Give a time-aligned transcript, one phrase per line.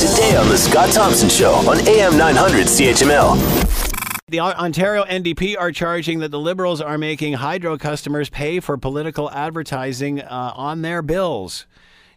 [0.00, 3.36] today on The Scott Thompson Show on AM 900 CHML.
[4.28, 9.30] The Ontario NDP are charging that the Liberals are making hydro customers pay for political
[9.30, 11.66] advertising uh, on their bills.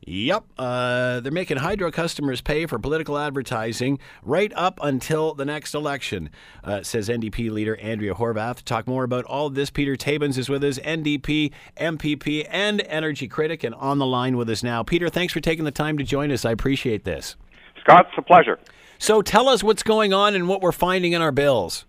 [0.07, 5.73] Yep, uh, they're making hydro customers pay for political advertising right up until the next
[5.73, 6.29] election,
[6.63, 8.57] uh, says NDP leader Andrea Horwath.
[8.57, 13.27] To talk more about all this, Peter Tabuns is with us, NDP, MPP, and energy
[13.27, 14.83] critic, and on the line with us now.
[14.83, 16.45] Peter, thanks for taking the time to join us.
[16.45, 17.35] I appreciate this.
[17.83, 18.59] Scott, it's a pleasure.
[18.97, 21.85] So tell us what's going on and what we're finding in our bills.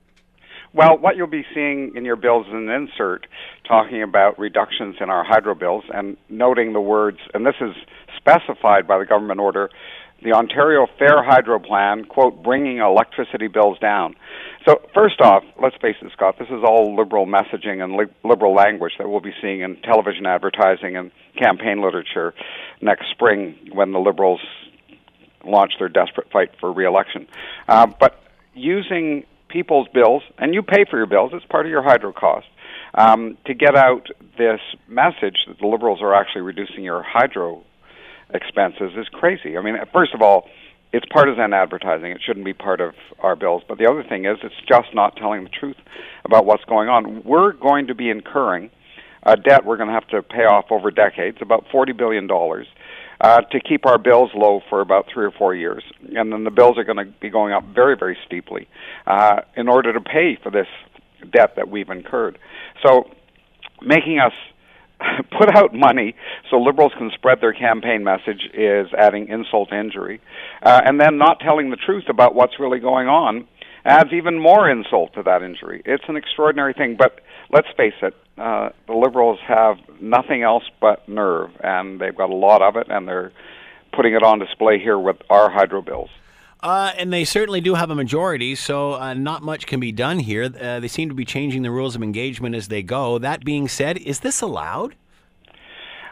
[0.72, 3.28] Well, what you'll be seeing in your bills is an insert
[3.66, 7.74] talking about reductions in our hydro bills and noting the words, and this is
[8.16, 9.70] specified by the government order,
[10.24, 14.16] the Ontario Fair Hydro Plan, quote, bringing electricity bills down.
[14.66, 18.52] So, first off, let's face it, Scott, this is all liberal messaging and li- liberal
[18.54, 22.34] language that we'll be seeing in television advertising and campaign literature
[22.80, 24.40] next spring when the Liberals
[25.46, 27.26] launch their desperate fight for re election.
[27.68, 28.22] Uh, but
[28.54, 32.46] using people's bills, and you pay for your bills, it's part of your hydro cost,
[32.94, 37.62] um, to get out this message that the Liberals are actually reducing your hydro
[38.32, 39.56] expenses is crazy.
[39.56, 40.48] I mean, first of all,
[40.92, 42.12] it's partisan advertising.
[42.12, 43.62] It shouldn't be part of our bills.
[43.68, 45.76] But the other thing is, it's just not telling the truth
[46.24, 47.24] about what's going on.
[47.24, 48.70] We're going to be incurring
[49.24, 52.28] a debt we're going to have to pay off over decades, about $40 billion
[53.24, 55.82] uh, to keep our bills low for about three or four years.
[56.14, 58.68] And then the bills are going to be going up very, very steeply
[59.06, 60.66] uh, in order to pay for this
[61.32, 62.38] debt that we've incurred.
[62.84, 63.04] So
[63.80, 64.34] making us
[65.38, 66.14] put out money
[66.50, 70.20] so liberals can spread their campaign message is adding insult to injury.
[70.62, 73.48] Uh, and then not telling the truth about what's really going on
[73.84, 75.82] adds even more insult to that injury.
[75.84, 77.20] It's an extraordinary thing, but
[77.50, 82.34] let's face it, uh, the Liberals have nothing else but nerve, and they've got a
[82.34, 83.32] lot of it, and they're
[83.94, 86.10] putting it on display here with our hydro bills.
[86.60, 90.18] Uh, and they certainly do have a majority, so uh, not much can be done
[90.18, 90.44] here.
[90.44, 93.18] Uh, they seem to be changing the rules of engagement as they go.
[93.18, 94.94] That being said, is this allowed?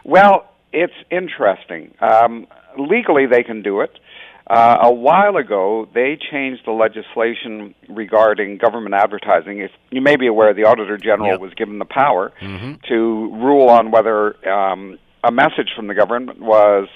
[0.03, 1.95] Well, it's interesting.
[1.99, 2.45] Um,
[2.77, 3.97] legally, they can do it.
[4.45, 9.59] Uh, a while ago, they changed the legislation regarding government advertising.
[9.59, 11.39] If you may be aware, the Auditor General yep.
[11.39, 12.73] was given the power mm-hmm.
[12.89, 16.89] to rule on whether um, a message from the government was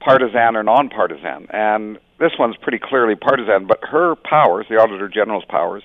[0.00, 1.46] partisan or nonpartisan.
[1.50, 5.82] And this one's pretty clearly partisan, but her powers, the Auditor General's powers,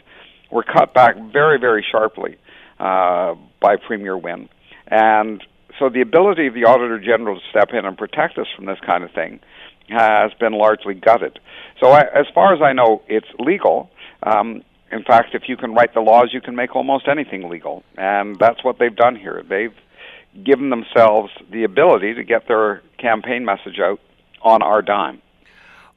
[0.52, 2.38] were cut back very, very sharply
[2.80, 4.48] uh, by Premier Wynne.
[4.88, 5.44] And
[5.80, 8.80] so the ability of the Auditor General to step in and protect us from this
[8.86, 9.40] kind of thing
[9.90, 11.40] has been largely gutted.
[11.82, 13.90] So, I, as far as I know, it's legal.
[14.24, 17.84] Um, in fact, if you can write the laws, you can make almost anything legal,
[17.98, 19.44] and that's what they've done here.
[19.48, 19.74] They've
[20.44, 24.00] given themselves the ability to get their campaign message out
[24.42, 25.22] on our dime.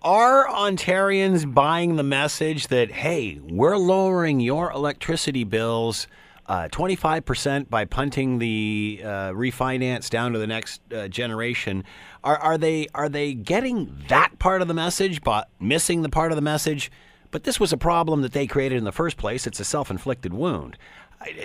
[0.03, 6.06] Are Ontarians buying the message that, hey, we're lowering your electricity bills
[6.49, 11.84] uh, 25% by punting the uh, refinance down to the next uh, generation.
[12.23, 16.33] Are, are they are they getting that part of the message, but missing the part
[16.33, 16.91] of the message?
[17.31, 19.47] But this was a problem that they created in the first place.
[19.47, 20.79] It's a self-inflicted wound.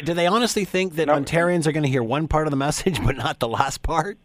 [0.04, 1.16] Do they honestly think that no.
[1.16, 4.18] Ontarians are going to hear one part of the message, but not the last part?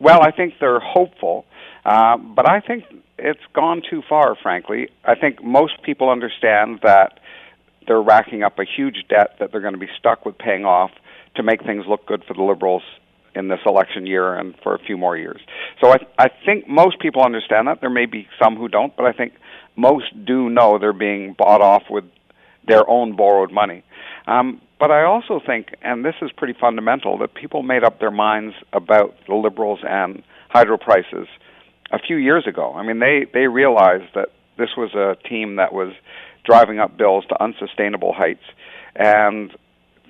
[0.00, 1.44] Well, I think they're hopeful,
[1.84, 2.84] uh, but I think
[3.18, 4.36] it's gone too far.
[4.40, 7.18] Frankly, I think most people understand that
[7.88, 10.90] they're racking up a huge debt that they're going to be stuck with paying off
[11.34, 12.82] to make things look good for the Liberals
[13.34, 15.40] in this election year and for a few more years.
[15.80, 17.80] So I, I think most people understand that.
[17.80, 19.32] There may be some who don't, but I think
[19.76, 22.04] most do know they're being bought off with
[22.66, 23.82] their own borrowed money.
[24.26, 28.10] Um, but I also think, and this is pretty fundamental, that people made up their
[28.10, 31.26] minds about the Liberals and hydro prices
[31.90, 32.74] a few years ago.
[32.74, 34.28] I mean, they they realized that
[34.58, 35.92] this was a team that was
[36.48, 38.44] driving up bills to unsustainable heights.
[38.96, 39.54] And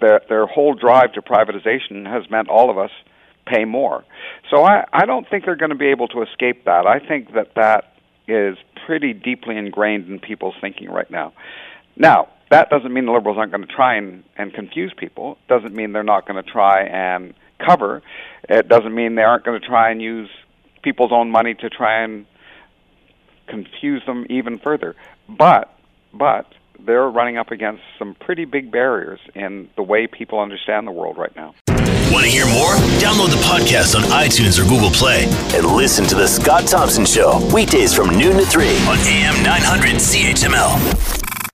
[0.00, 2.92] their, their whole drive to privatization has meant all of us
[3.44, 4.04] pay more.
[4.50, 6.86] So I, I don't think they're going to be able to escape that.
[6.86, 7.94] I think that that
[8.28, 8.56] is
[8.86, 11.32] pretty deeply ingrained in people's thinking right now.
[11.96, 15.32] Now, that doesn't mean the liberals aren't going to try and, and confuse people.
[15.32, 18.02] It doesn't mean they're not going to try and cover.
[18.48, 20.30] It doesn't mean they aren't going to try and use
[20.82, 22.26] people's own money to try and
[23.48, 24.94] confuse them even further.
[25.28, 25.74] But
[26.12, 26.46] but
[26.78, 31.18] they're running up against some pretty big barriers in the way people understand the world
[31.18, 31.54] right now.
[32.10, 32.72] Want to hear more?
[33.00, 35.24] Download the podcast on iTunes or Google Play
[35.54, 39.96] and listen to The Scott Thompson Show weekdays from noon to 3 on AM 900
[39.96, 41.27] CHML.